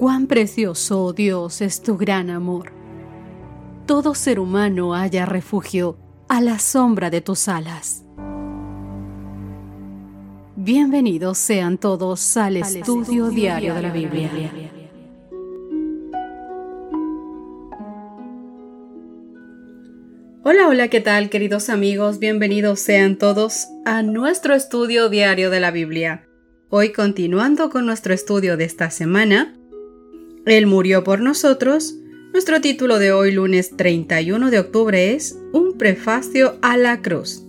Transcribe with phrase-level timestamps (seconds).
[0.00, 2.72] Cuán precioso, oh Dios, es tu gran amor.
[3.84, 8.02] Todo ser humano haya refugio a la sombra de tus alas.
[10.56, 14.30] Bienvenidos sean todos al, estudio, diario de la Biblia.
[20.42, 22.18] Hola, hola, ¿qué tal queridos amigos?
[22.18, 26.26] Bienvenidos sean todos a nuestro estudio diario de la Biblia.
[26.70, 29.59] Hoy continuando con nuestro estudio de esta semana,
[30.46, 31.96] Él murió por nosotros.
[32.32, 37.44] Nuestro título de hoy lunes 31 de octubre es Un prefacio a la cruz.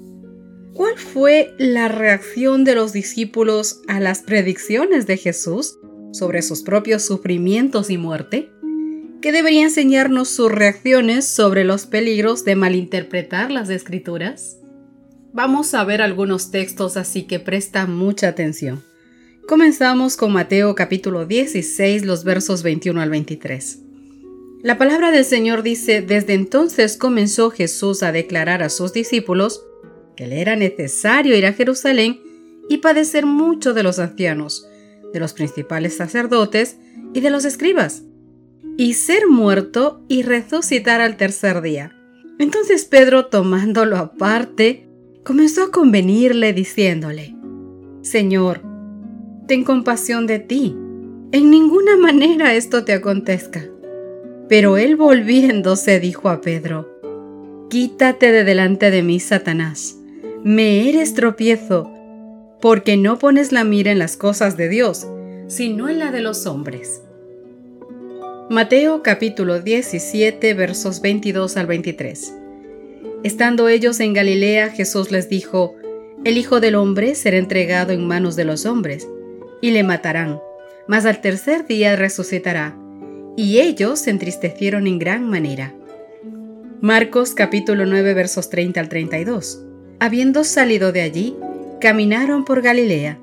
[0.74, 5.78] ¿Cuál fue la reacción de los discípulos a las predicciones de Jesús
[6.12, 8.50] sobre sus propios sufrimientos y muerte?
[9.22, 14.58] que debería enseñarnos sus reacciones sobre los peligros de malinterpretar las escrituras?
[15.32, 18.84] Vamos a ver algunos textos, así que presta mucha atención.
[19.48, 23.80] Comenzamos con Mateo capítulo 16, los versos 21 al 23.
[24.64, 29.66] La palabra del Señor dice, desde entonces comenzó Jesús a declarar a sus discípulos
[30.16, 32.22] que le era necesario ir a Jerusalén
[32.70, 34.68] y padecer mucho de los ancianos,
[35.12, 36.78] de los principales sacerdotes
[37.14, 38.04] y de los escribas
[38.78, 41.96] y ser muerto y resucitar al tercer día.
[42.40, 44.88] Entonces Pedro, tomándolo aparte,
[45.26, 47.36] comenzó a convenirle diciéndole,
[48.02, 48.71] Señor,
[49.48, 50.76] ten compasión de ti,
[51.32, 53.66] en ninguna manera esto te acontezca.
[54.50, 56.90] Pero él volviéndose dijo a Pedro,
[57.70, 59.98] Quítate de delante de mí, Satanás,
[60.44, 61.90] me eres tropiezo,
[62.60, 65.08] porque no pones la mira en las cosas de Dios,
[65.48, 67.02] sino en la de los hombres.
[68.50, 72.36] Mateo capítulo 17 versos 22 al 23.
[73.24, 75.76] Estando ellos en Galilea, Jesús les dijo,
[76.26, 79.08] El Hijo del Hombre será entregado en manos de los hombres,
[79.62, 80.40] y le matarán,
[80.88, 82.76] mas al tercer día resucitará.
[83.38, 85.74] Y ellos se entristecieron en gran manera.
[86.82, 89.64] Marcos capítulo 9 versos 30 al 32.
[90.00, 91.38] Habiendo salido de allí,
[91.80, 93.20] caminaron por Galilea,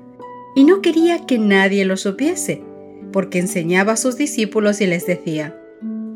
[0.55, 2.63] y no quería que nadie lo supiese
[3.11, 5.55] porque enseñaba a sus discípulos y les decía,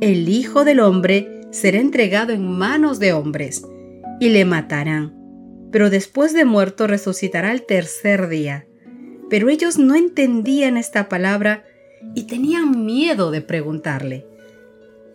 [0.02, 3.64] El Hijo del Hombre será entregado en manos de hombres,
[4.20, 5.14] y le matarán,
[5.72, 8.68] pero después de muerto resucitará el tercer día.
[9.30, 11.64] Pero ellos no entendían esta palabra
[12.16, 14.26] y tenían miedo de preguntarle.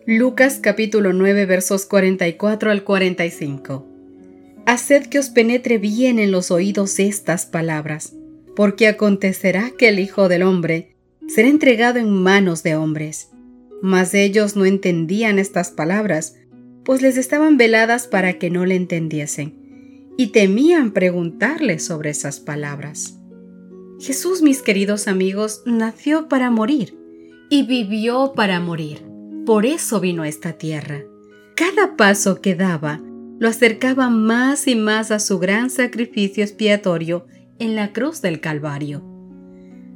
[0.05, 3.85] Lucas capítulo 9 versos 44 al 45.
[4.65, 8.13] Haced que os penetre bien en los oídos estas palabras,
[8.55, 10.95] porque acontecerá que el Hijo del Hombre
[11.27, 13.29] será entregado en manos de hombres.
[13.81, 16.35] Mas ellos no entendían estas palabras,
[16.83, 23.18] pues les estaban veladas para que no le entendiesen, y temían preguntarle sobre esas palabras.
[23.99, 26.97] Jesús, mis queridos amigos, nació para morir
[27.49, 29.05] y vivió para morir.
[29.45, 31.03] Por eso vino a esta tierra.
[31.55, 33.01] Cada paso que daba
[33.39, 37.25] lo acercaba más y más a su gran sacrificio expiatorio
[37.57, 39.09] en la cruz del Calvario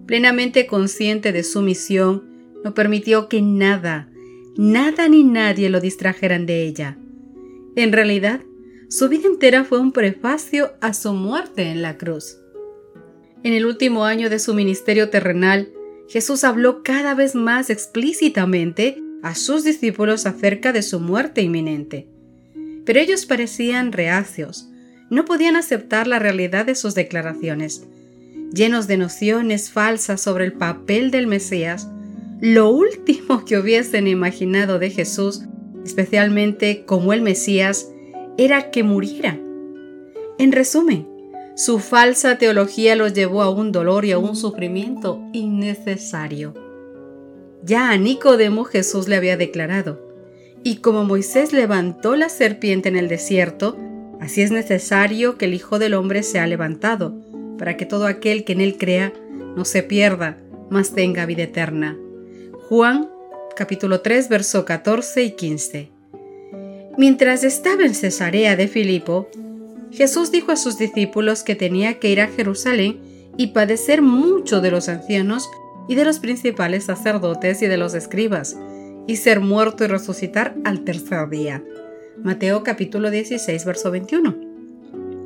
[0.05, 2.23] plenamente consciente de su misión,
[2.63, 4.09] no permitió que nada,
[4.57, 6.97] nada ni nadie lo distrajeran de ella.
[7.75, 8.41] En realidad,
[8.89, 12.37] su vida entera fue un prefacio a su muerte en la cruz.
[13.43, 15.69] En el último año de su ministerio terrenal,
[16.07, 22.07] Jesús habló cada vez más explícitamente a sus discípulos acerca de su muerte inminente.
[22.85, 24.69] Pero ellos parecían reacios,
[25.09, 27.83] no podían aceptar la realidad de sus declaraciones
[28.53, 31.89] llenos de nociones falsas sobre el papel del Mesías,
[32.39, 35.43] lo último que hubiesen imaginado de Jesús,
[35.83, 37.89] especialmente como el Mesías,
[38.37, 39.39] era que muriera.
[40.37, 41.07] En resumen,
[41.55, 46.53] su falsa teología los llevó a un dolor y a un sufrimiento innecesario.
[47.63, 50.13] Ya a Nicodemo Jesús le había declarado,
[50.63, 53.77] y como Moisés levantó la serpiente en el desierto,
[54.19, 57.13] así es necesario que el Hijo del Hombre sea levantado,
[57.57, 59.13] para que todo aquel que en él crea
[59.55, 60.37] no se pierda,
[60.69, 61.97] mas tenga vida eterna.
[62.67, 63.09] Juan
[63.55, 65.91] capítulo 3 verso 14 y 15.
[66.97, 69.29] Mientras estaba en Cesarea de Filipo,
[69.93, 72.99] Jesús dijo a sus discípulos que tenía que ir a Jerusalén
[73.37, 75.49] y padecer mucho de los ancianos
[75.87, 78.57] y de los principales sacerdotes y de los escribas,
[79.05, 81.63] y ser muerto y resucitar al tercer día.
[82.17, 84.35] Mateo capítulo 16 verso 21.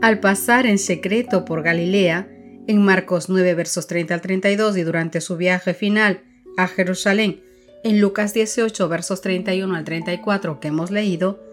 [0.01, 2.27] Al pasar en secreto por Galilea,
[2.67, 6.21] en Marcos 9 versos 30 al 32 y durante su viaje final
[6.57, 7.41] a Jerusalén,
[7.83, 11.46] en Lucas 18 versos 31 al 34 que hemos leído,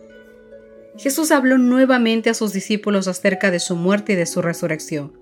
[0.96, 5.12] Jesús habló nuevamente a sus discípulos acerca de su muerte y de su resurrección.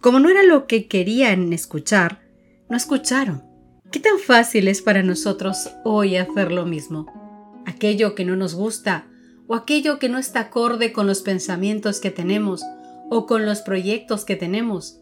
[0.00, 2.20] Como no era lo que querían escuchar,
[2.68, 3.48] no escucharon
[3.90, 7.62] ¿Qué tan fácil es para nosotros hoy hacer lo mismo?
[7.64, 9.06] Aquello que no nos gusta
[9.46, 12.62] o aquello que no está acorde con los pensamientos que tenemos
[13.08, 15.00] o con los proyectos que tenemos.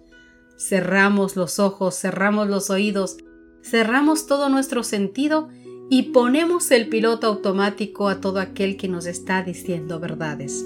[0.56, 3.16] Cerramos los ojos, cerramos los oídos,
[3.60, 5.48] cerramos todo nuestro sentido
[5.88, 10.64] y ponemos el piloto automático a todo aquel que nos está diciendo verdades.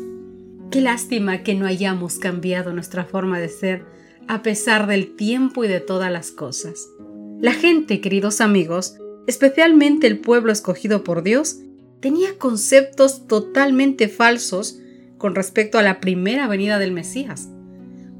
[0.71, 3.85] Qué lástima que no hayamos cambiado nuestra forma de ser
[4.29, 6.89] a pesar del tiempo y de todas las cosas.
[7.41, 8.97] La gente, queridos amigos,
[9.27, 11.59] especialmente el pueblo escogido por Dios,
[12.01, 14.79] tenía conceptos totalmente falsos
[15.19, 17.49] con respecto a la primera venida del Mesías.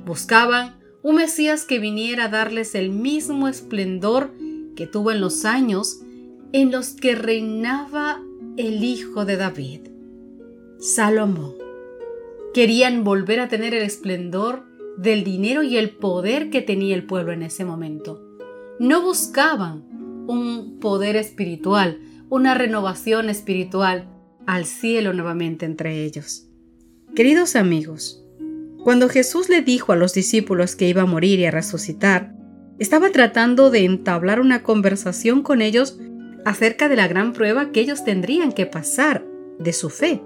[0.05, 4.33] Buscaban un Mesías que viniera a darles el mismo esplendor
[4.77, 6.01] que tuvo en los años
[6.53, 8.23] en los que reinaba
[8.57, 9.81] el hijo de David,
[10.79, 11.55] Salomón.
[12.55, 14.65] Querían volver a tener el esplendor
[14.97, 18.27] del dinero y el poder que tenía el pueblo en ese momento
[18.81, 19.85] no buscaban
[20.27, 22.01] un poder espiritual,
[22.31, 24.09] una renovación espiritual
[24.47, 26.49] al cielo nuevamente entre ellos.
[27.15, 28.25] Queridos amigos,
[28.83, 32.35] cuando Jesús le dijo a los discípulos que iba a morir y a resucitar,
[32.79, 36.01] estaba tratando de entablar una conversación con ellos
[36.45, 39.25] acerca de la gran prueba que ellos tendrían que pasar
[39.59, 40.21] de su fe.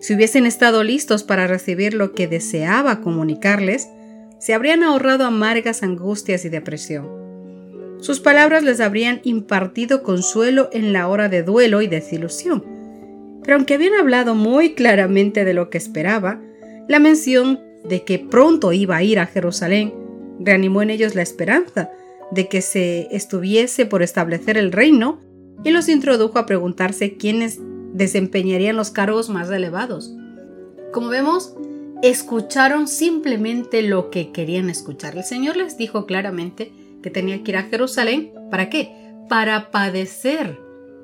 [0.00, 3.88] Si hubiesen estado listos para recibir lo que deseaba comunicarles,
[4.38, 7.08] se habrían ahorrado amargas angustias y depresión.
[8.00, 12.64] Sus palabras les habrían impartido consuelo en la hora de duelo y desilusión.
[13.42, 16.40] Pero aunque habían hablado muy claramente de lo que esperaba,
[16.88, 19.94] la mención de que pronto iba a ir a Jerusalén
[20.38, 21.90] reanimó en ellos la esperanza
[22.34, 25.20] de que se estuviese por establecer el reino
[25.62, 27.60] y los introdujo a preguntarse quiénes
[27.92, 30.12] desempeñarían los cargos más elevados.
[30.92, 31.54] Como vemos,
[32.02, 35.16] escucharon simplemente lo que querían escuchar.
[35.16, 36.72] El Señor les dijo claramente
[37.02, 38.32] que tenía que ir a Jerusalén.
[38.50, 38.94] ¿Para qué?
[39.28, 40.58] Para padecer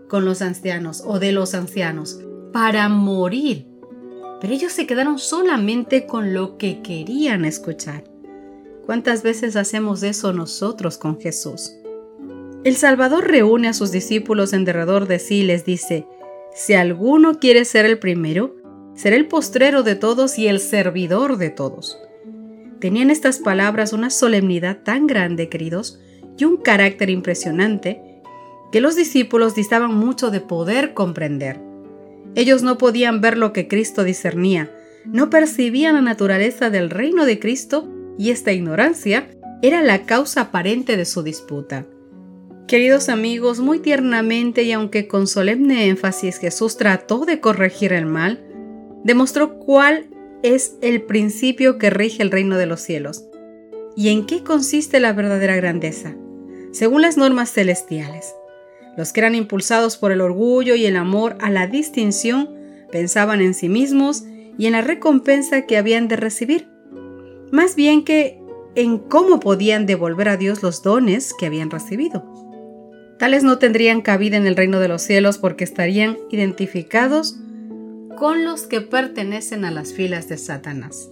[0.09, 2.21] con los ancianos o de los ancianos,
[2.53, 3.67] para morir.
[4.41, 8.10] Pero ellos se quedaron solamente con lo que querían escuchar.
[8.87, 11.75] ¿Cuántas veces hacemos eso nosotros con Jesús?
[12.65, 16.07] El Salvador reúne a sus discípulos en derredor de sí y les dice,
[16.55, 18.57] si alguno quiere ser el primero,
[18.95, 21.99] será el postrero de todos y el servidor de todos.
[22.81, 26.01] Tenían estas palabras una solemnidad tan grande, queridos,
[26.37, 28.03] y un carácter impresionante,
[28.73, 31.61] que los discípulos distaban mucho de poder comprender.
[32.35, 34.71] Ellos no podían ver lo que Cristo discernía,
[35.05, 37.89] no percibían la naturaleza del reino de Cristo
[38.21, 39.29] y esta ignorancia
[39.63, 41.87] era la causa aparente de su disputa.
[42.69, 48.45] Queridos amigos, muy tiernamente y aunque con solemne énfasis Jesús trató de corregir el mal,
[49.05, 50.11] demostró cuál
[50.43, 53.25] es el principio que rige el reino de los cielos.
[53.97, 56.15] ¿Y en qué consiste la verdadera grandeza?
[56.73, 58.35] Según las normas celestiales.
[58.99, 62.51] Los que eran impulsados por el orgullo y el amor a la distinción
[62.93, 64.25] pensaban en sí mismos
[64.59, 66.69] y en la recompensa que habían de recibir,
[67.51, 68.41] más bien que
[68.75, 72.25] en cómo podían devolver a Dios los dones que habían recibido.
[73.19, 77.37] Tales no tendrían cabida en el reino de los cielos porque estarían identificados
[78.17, 81.11] con los que pertenecen a las filas de Satanás.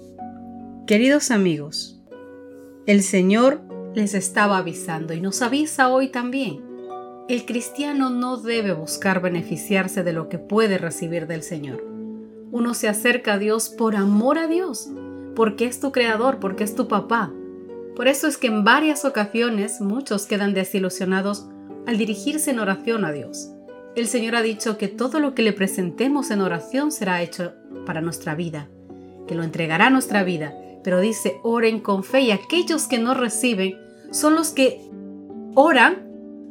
[0.87, 2.01] Queridos amigos,
[2.87, 3.61] el Señor
[3.95, 6.61] les estaba avisando y nos avisa hoy también.
[7.29, 11.85] El cristiano no debe buscar beneficiarse de lo que puede recibir del Señor.
[12.51, 14.89] Uno se acerca a Dios por amor a Dios,
[15.39, 17.33] porque es tu creador, porque es tu papá.
[17.95, 21.47] Por eso es que en varias ocasiones muchos quedan desilusionados
[21.87, 23.53] al dirigirse en oración a Dios.
[23.95, 27.53] El Señor ha dicho que todo lo que le presentemos en oración será hecho
[27.87, 28.69] para nuestra vida,
[29.29, 33.15] que lo entregará a nuestra vida, pero dice, oren con fe y aquellos que no
[33.15, 33.77] reciben
[34.11, 34.81] son los que
[35.55, 36.03] oran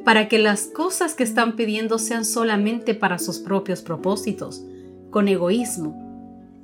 [0.06, 4.64] para que las cosas que están pidiendo sean solamente para sus propios propósitos,
[5.12, 6.07] con egoísmo.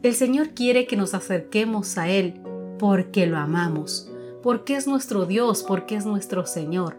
[0.03, 2.33] El Señor quiere que nos acerquemos a Él
[2.77, 6.97] porque lo amamos, porque es nuestro Dios, porque es nuestro Señor.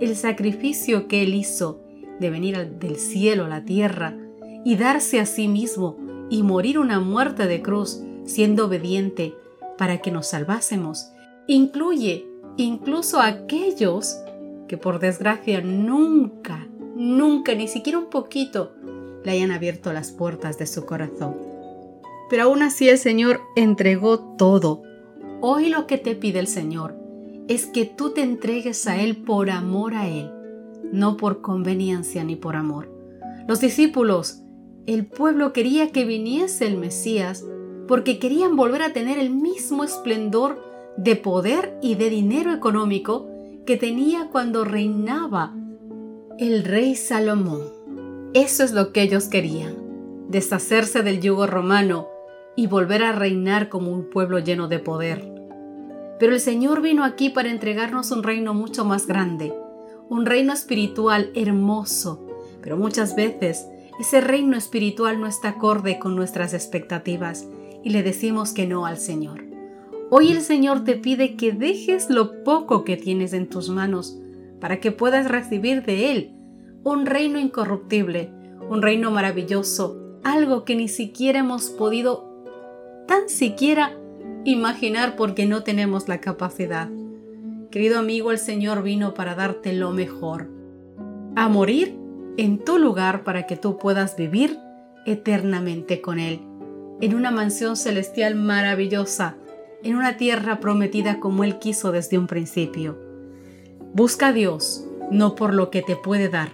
[0.00, 1.82] El sacrificio que Él hizo
[2.18, 4.16] de venir del cielo a la tierra
[4.64, 5.98] y darse a sí mismo
[6.30, 9.34] y morir una muerte de cruz siendo obediente
[9.76, 11.10] para que nos salvásemos,
[11.46, 14.16] incluye incluso a aquellos
[14.66, 16.66] que por desgracia nunca,
[16.96, 18.72] nunca, ni siquiera un poquito,
[19.24, 21.49] le hayan abierto las puertas de su corazón.
[22.30, 24.82] Pero aún así el Señor entregó todo.
[25.42, 26.96] Hoy lo que te pide el Señor
[27.48, 30.30] es que tú te entregues a Él por amor a Él
[30.92, 32.90] no por conveniencia ni por amor.
[33.46, 34.42] Los discípulos,
[34.86, 37.44] el pueblo quería que viniese el Mesías
[37.86, 40.62] porque querían volver a tener el mismo esplendor
[40.96, 43.28] de poder y de dinero económico
[43.66, 45.54] que tenía cuando reinaba
[46.38, 47.62] El rey Salomón.
[48.32, 49.74] Eso es lo que ellos querían,
[50.28, 52.06] deshacerse del yugo romano
[52.60, 55.32] y volver a reinar como un pueblo lleno de poder.
[56.18, 59.54] Pero el Señor vino aquí para entregarnos un reino mucho más grande,
[60.10, 62.26] un reino espiritual hermoso,
[62.60, 63.66] pero muchas veces
[63.98, 67.48] ese reino espiritual no está acorde con nuestras expectativas
[67.82, 69.42] y le decimos que no al Señor.
[70.10, 74.20] Hoy el Señor te pide que dejes lo poco que tienes en tus manos
[74.60, 76.34] para que puedas recibir de Él
[76.84, 78.30] un reino incorruptible,
[78.68, 82.29] un reino maravilloso, algo que ni siquiera hemos podido
[83.10, 83.98] tan siquiera
[84.44, 86.88] imaginar porque no tenemos la capacidad.
[87.72, 90.48] Querido amigo, el Señor vino para darte lo mejor,
[91.34, 91.98] a morir
[92.36, 94.56] en tu lugar para que tú puedas vivir
[95.06, 96.40] eternamente con Él,
[97.00, 99.34] en una mansión celestial maravillosa,
[99.82, 102.96] en una tierra prometida como Él quiso desde un principio.
[103.92, 106.52] Busca a Dios, no por lo que te puede dar,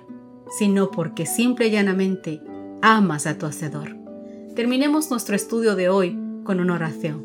[0.58, 2.40] sino porque simple y llanamente
[2.80, 3.94] amas a tu Hacedor.
[4.54, 7.24] Terminemos nuestro estudio de hoy con una oración.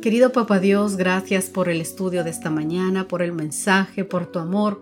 [0.00, 4.38] Querido Papá Dios, gracias por el estudio de esta mañana, por el mensaje, por tu
[4.38, 4.80] amor,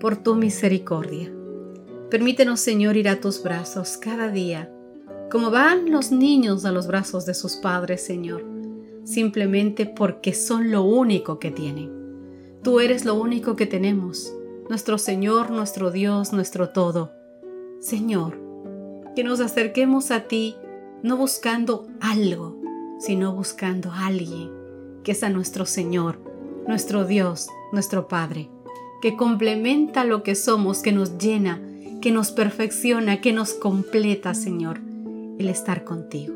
[0.00, 1.32] por tu misericordia.
[2.10, 4.70] Permítenos, Señor, ir a tus brazos cada día,
[5.30, 8.44] como van los niños a los brazos de sus padres, Señor,
[9.04, 11.92] simplemente porque son lo único que tienen.
[12.62, 14.34] Tú eres lo único que tenemos,
[14.68, 17.12] nuestro Señor, nuestro Dios, nuestro todo.
[17.80, 18.38] Señor,
[19.14, 20.56] que nos acerquemos a ti
[21.02, 22.63] no buscando algo,
[22.98, 24.50] sino buscando a alguien
[25.04, 26.18] que es a nuestro Señor,
[26.66, 28.48] nuestro Dios, nuestro Padre,
[29.02, 31.60] que complementa lo que somos, que nos llena,
[32.00, 34.80] que nos perfecciona, que nos completa, Señor,
[35.38, 36.34] el estar contigo.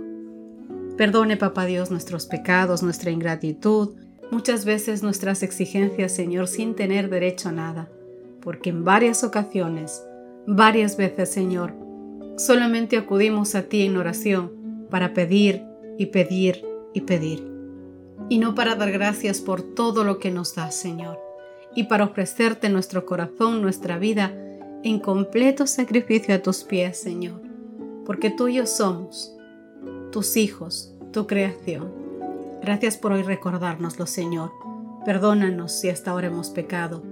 [0.96, 3.94] Perdone, Papá Dios, nuestros pecados, nuestra ingratitud,
[4.30, 7.88] muchas veces nuestras exigencias, Señor, sin tener derecho a nada,
[8.42, 10.02] porque en varias ocasiones,
[10.46, 11.74] varias veces, Señor,
[12.36, 14.52] solamente acudimos a ti en oración
[14.90, 15.62] para pedir
[15.98, 16.64] y pedir
[16.94, 17.46] y pedir.
[18.30, 21.18] Y no para dar gracias por todo lo que nos das, Señor,
[21.74, 24.32] y para ofrecerte nuestro corazón, nuestra vida,
[24.82, 27.42] en completo sacrificio a tus pies, Señor,
[28.06, 29.34] porque tuyos somos,
[30.12, 31.92] tus hijos, tu creación.
[32.62, 34.52] Gracias por hoy recordárnoslo, Señor.
[35.04, 37.02] Perdónanos si hasta ahora hemos pecado.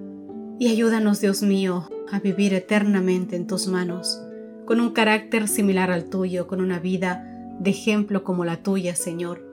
[0.58, 4.22] Y ayúdanos, Dios mío, a vivir eternamente en tus manos,
[4.64, 9.44] con un carácter similar al tuyo, con una vida de ejemplo como la tuya, Señor.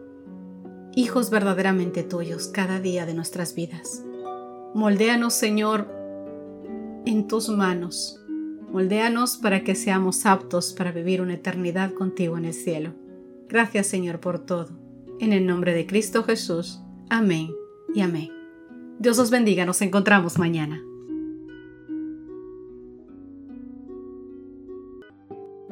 [0.96, 4.04] Hijos verdaderamente tuyos cada día de nuestras vidas.
[4.74, 5.88] Moldéanos, Señor,
[7.06, 8.20] en tus manos.
[8.72, 12.94] Moldéanos para que seamos aptos para vivir una eternidad contigo en el cielo.
[13.48, 14.70] Gracias, Señor, por todo.
[15.20, 16.82] En el nombre de Cristo Jesús.
[17.10, 17.52] Amén
[17.94, 18.32] y amén.
[19.00, 19.66] Dios os bendiga.
[19.66, 20.82] Nos encontramos mañana.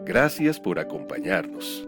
[0.06, 1.88] Gracias por acompañarnos.